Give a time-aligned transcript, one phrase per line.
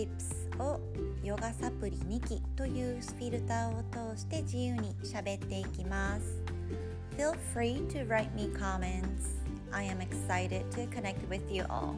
[0.00, 0.80] Tips を
[1.22, 6.42] ヨガサプリ2期というフィルターを通して自由に喋っていきます
[7.18, 9.36] Feel free to write me comments
[9.70, 11.94] I am excited to connect with you all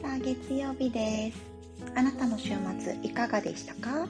[0.00, 1.56] さあ月曜日です
[1.96, 4.06] あなたの週末いかがでしたか、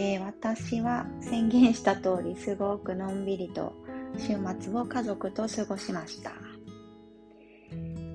[0.00, 3.74] えー、私は宣言した通りすごくのんびりと
[4.16, 6.30] 週末を家族と過ごしました。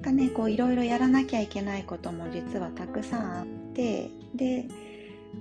[0.01, 4.65] かねこういろいろやらなきゃいけないことも実はたくさんあってで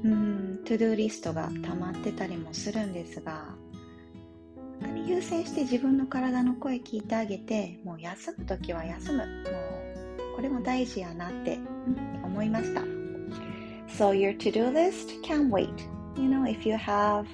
[0.02, 3.54] うんトゥドゥリストが溜まってたりもするんですが
[5.06, 9.18] 優先して自分の体の声聞いてあげてもう休む時は休む。
[9.18, 9.26] もう
[10.34, 11.60] これも大事やなって
[12.24, 12.80] 思いました。
[13.86, 16.01] So your to-do list can wait.
[16.16, 17.26] You know if you have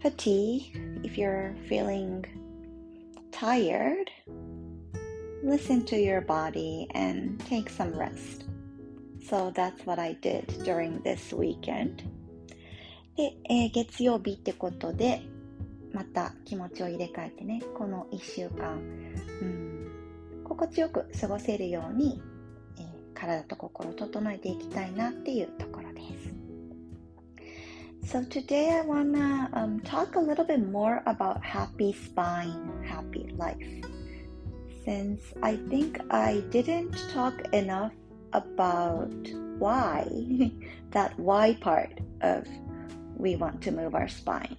[0.00, 2.24] fatigue if you're feeling
[3.30, 4.10] tired
[5.42, 8.44] listen to your body and take some rest
[9.24, 12.04] so that's what I did during this weekend
[13.16, 15.22] で、えー、月曜日ってことで
[15.92, 18.78] また気持ちを入れ替えてねこの1週間、
[19.42, 19.90] うん、
[20.44, 22.22] 心地よく過ごせるように、
[22.78, 26.31] えー、体と心を整えていきたいなっていうところです
[28.05, 33.57] So today I wanna um, talk a little bit more about happy spine, happy life.
[34.85, 37.91] Since I think I didn't talk enough
[38.33, 39.11] about
[39.59, 40.07] why,
[40.91, 42.47] that why part of
[43.17, 44.55] we want to move our spine.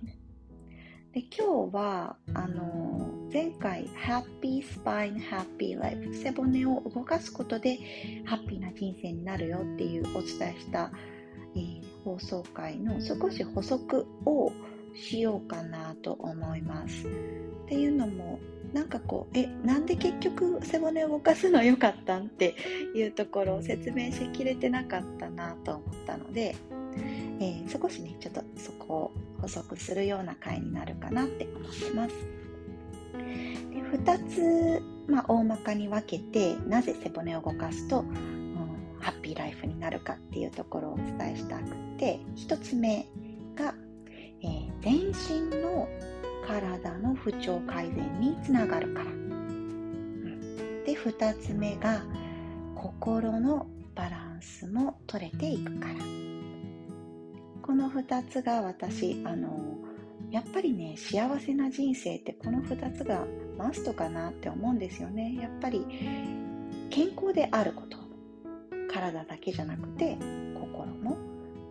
[1.12, 7.78] で今日はあの前回ハッピースパインハッピーライフ背骨を動かすことで
[8.26, 10.90] ハッピーな人生になるよっていうお伝えした、
[11.55, 14.51] えー、放送回の少し補足を
[14.95, 17.07] しようかなと思います。
[17.07, 17.09] っ
[17.67, 18.39] ていうのも
[18.73, 22.55] なんかこうえなんで結局背骨を動かすのよかったんって
[22.95, 26.55] いうところを説明しきれてなかったなと思ったので
[27.39, 29.11] えー、少しねちょっとそこを
[29.41, 32.15] 補足するような回になるかなって思ってます
[33.71, 38.42] で2つ、まあ、大まかに分けてなぜ背骨を動かすと、うん、
[39.03, 43.05] ハッピーライフになるかっていうところをお伝えしたくて1つ目
[43.55, 43.75] が、
[44.41, 45.87] えー、全身の
[46.47, 52.03] 体の不調改善につながるから、うん、で2つ目が
[52.75, 55.95] 心のバランスも取れていくから。
[57.63, 59.77] この2つが私あの
[60.29, 63.25] やっぱりね幸せな人生ってこの2つが
[63.57, 65.37] マストかなって思うんですよね。
[65.41, 65.85] やっぱり
[66.89, 68.02] 健康であること。
[68.93, 70.17] 体だけじゃなくて
[70.53, 71.17] 心も。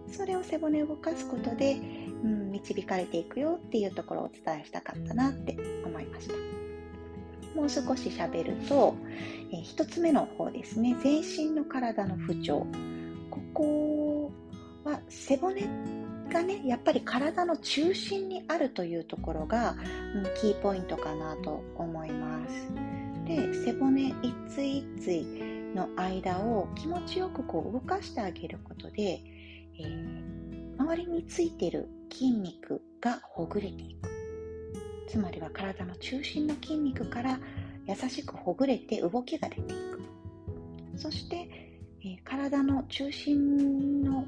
[0.09, 1.81] それを背骨を動かすことで、
[2.23, 6.35] うん、導かれていくよっていうところをお伝えしたかったなって思いました。
[7.55, 8.95] もう少し喋ると、
[9.53, 10.97] えー、1つ目の方ですね。
[11.03, 12.67] 全身の体の不調。
[13.31, 14.33] ここ
[14.85, 15.63] は背骨
[16.31, 19.77] がねやっぱり体の中心にあるというところが、
[20.15, 22.69] うん、キーポイントかなと思います。
[23.27, 29.23] で背骨一対一対の間を気持ちよくこう動かしてあげることで、
[29.79, 34.11] えー、周りについている筋肉がほぐれていく。
[35.09, 37.39] つまりは体の中心の筋肉から
[37.87, 40.03] 優しくほぐれて動きが出ていく。
[40.97, 41.49] そして、
[42.03, 44.27] えー、体の中心の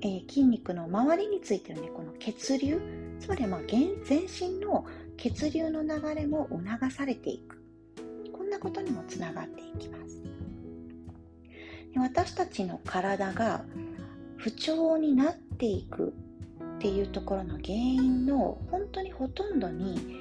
[0.00, 2.80] えー、筋肉の周りについてるねこの血流。
[3.18, 4.84] つまりまあ全身の
[5.16, 7.60] 血流の流れも促されていく。
[8.32, 10.22] こんなことにもつながっていきます。
[11.96, 13.64] 私たちの体が
[14.36, 16.14] 不調になっていく
[16.76, 20.16] っていうところの原因の本当にほとんどに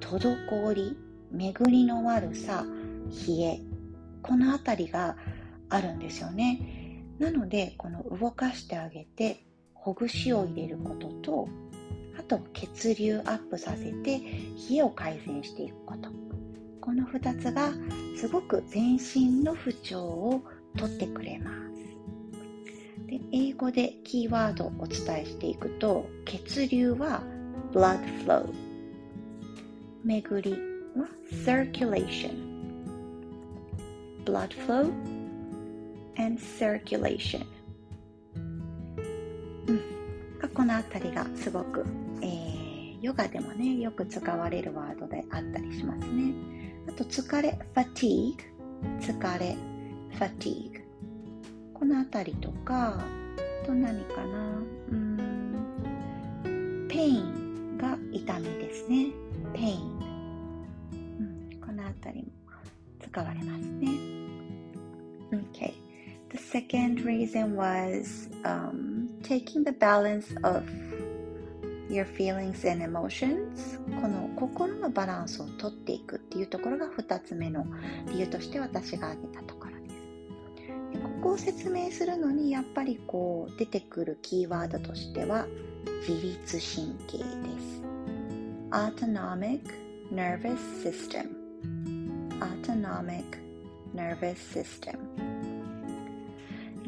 [0.00, 0.96] 滞り
[1.32, 2.64] 巡りの悪さ
[3.28, 3.60] 冷え
[4.22, 5.16] この辺りが
[5.68, 7.04] あるんですよね。
[7.18, 11.48] なのでこの動かしてあげてほぐしを入れることと
[12.18, 14.18] あと血流アップさせて
[14.70, 16.10] 冷えを改善していくこと。
[16.80, 17.70] この2つが
[18.16, 20.42] すごく全身の不調を
[20.76, 21.60] 取ってくれます。
[23.06, 27.22] で英語でキーワードをお伝えしていくと血流は
[27.72, 28.46] blood flow
[30.04, 30.52] 巡り
[30.96, 31.08] は
[31.44, 32.50] circulation
[34.24, 34.92] blood flow
[36.16, 37.44] and circulation、
[39.66, 39.80] うん、
[40.54, 41.84] この辺りがすごく、
[42.22, 46.32] えー、ヨガでもねよく使われるワードであったりしますね。
[46.88, 48.36] あと疲れ fatigue
[49.00, 49.69] 疲れ。
[50.18, 50.82] Fatigue
[51.74, 53.02] この辺りとか
[53.64, 54.38] と何かな、
[54.90, 55.20] うん
[56.90, 59.06] pain が痛みですね。
[59.54, 59.80] pain、
[60.92, 62.28] うん、このあたりも
[63.00, 63.88] 使われますね。
[65.52, 65.72] Okay.
[66.30, 70.64] The second reason was um, taking the balance of
[71.88, 77.66] your feelings and emotions この心のバランスをとっていくっていうところが2つ目の
[78.12, 79.54] 理由として私が挙げたと
[81.20, 85.46] ころですでここを説明するのにやっぱりこう出てくるキーワードとしては
[86.08, 87.82] 自律神経です
[88.70, 89.60] Autonomic
[90.12, 91.28] Nervous System
[92.40, 93.24] Autonomic
[93.94, 95.49] Nervous System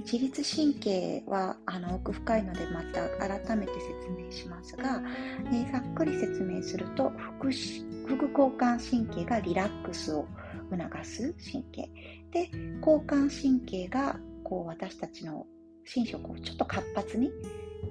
[0.05, 5.03] 自律神経はあの奥深いのでまた改めて説明しますが、
[5.47, 7.13] えー、ざっくり説明すると
[8.07, 10.27] 副交感神経がリラックスを
[10.71, 11.91] 促す神経。
[12.31, 12.51] で
[12.81, 15.47] 交感神経がこう私たちの
[15.85, 17.31] 心身をちょっと活発に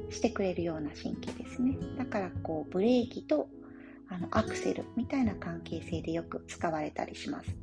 [0.09, 1.77] してくれるような神経ですね。
[1.97, 3.47] だからこうブレーキと
[4.09, 7.55] あのアクセルみたいな関係性でよく使われたりします。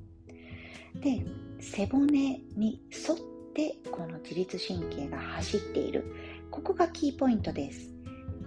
[0.94, 1.24] で
[1.60, 3.14] 背骨に沿
[3.58, 6.04] でこの自律神経が走っている。
[6.48, 7.90] ここがキーポイントです。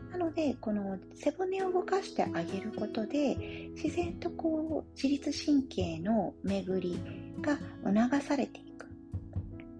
[0.10, 3.36] なのでこの背骨を動かしてあげることで
[3.76, 7.00] 自然とこう自律神経の巡り
[7.42, 8.88] が促されていく。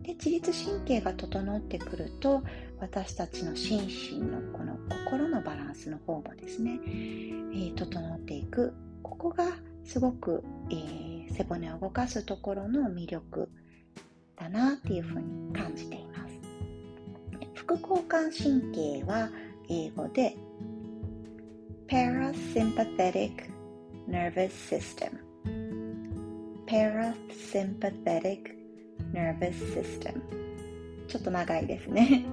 [0.04, 2.44] で自律神経が整ってくると
[2.82, 8.74] 私たちの心身のこの心のバランスの方もですね、えー、整っていく。
[9.02, 9.46] ここが
[9.86, 13.48] すごく、えー、背骨を動かすところの魅力。
[14.52, 16.42] なっていうふうに感じています
[17.56, 19.30] 副交感神経は
[19.70, 20.36] 英語で
[21.88, 23.50] Parasympathetic
[24.08, 25.20] Nervous System
[26.68, 28.56] Parasympathetic
[29.14, 30.22] Nervous System
[31.08, 32.26] ちょっと長いですね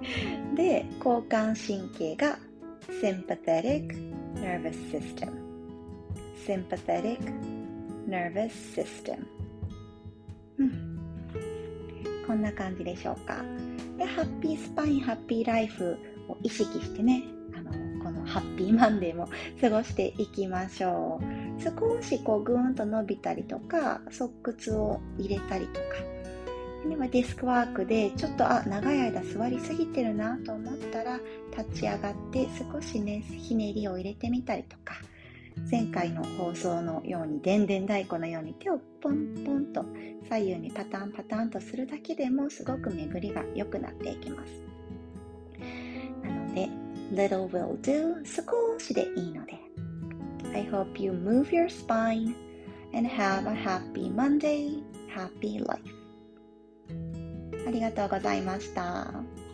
[0.55, 2.39] で交感神経が
[3.03, 3.89] Sympathetic
[4.35, 5.33] Nervous System
[6.47, 7.19] Sympathetic
[8.09, 9.38] Nervous System うん
[12.29, 13.43] こんな感じでしょうか。
[13.97, 15.97] で、ハッピースパイン、ハッピーライフ
[16.29, 17.25] を意識してね、
[17.57, 17.73] あの、
[18.05, 21.61] このハッピーマンデーも 過ごしていきましょう。
[21.61, 25.87] 少しこうぐーんと伸びたりとか、側屈を入れたりとか、
[26.87, 31.19] でデスクワークでちょっとあ長い間座りすぎてるなと思ったら
[31.57, 34.95] 立ち上がって少しねひねりを入れてみたりとか
[35.71, 39.85] 前回の放送のようにでんでん太鼓のように手をポンポンと
[40.29, 44.63] 左右にパタンパタンとするだけでもすごく巡りが良くなっていきます。
[46.23, 46.69] なので、
[47.13, 49.59] little will do 少しでいいので。
[50.55, 52.35] I hope you move your spine
[52.95, 54.83] and have a happy Monday,
[55.15, 55.83] happy life.
[57.67, 59.48] ありがとうございました。